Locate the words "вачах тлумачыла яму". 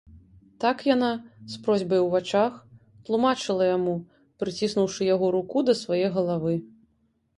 2.15-3.95